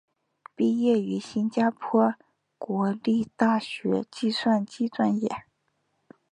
[0.55, 2.15] 毕业于新加坡
[2.57, 5.45] 国立大学计算机专业。